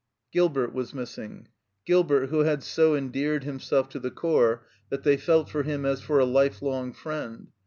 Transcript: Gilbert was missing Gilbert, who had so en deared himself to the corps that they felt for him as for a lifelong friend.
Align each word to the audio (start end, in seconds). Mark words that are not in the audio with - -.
Gilbert 0.31 0.73
was 0.73 0.95
missing 0.95 1.47
Gilbert, 1.85 2.29
who 2.31 2.39
had 2.39 2.63
so 2.63 2.95
en 2.95 3.09
deared 3.09 3.43
himself 3.43 3.87
to 3.89 3.99
the 3.99 4.09
corps 4.09 4.65
that 4.89 5.03
they 5.03 5.15
felt 5.15 5.47
for 5.47 5.61
him 5.61 5.85
as 5.85 6.01
for 6.01 6.17
a 6.17 6.25
lifelong 6.25 6.91
friend. 6.91 7.49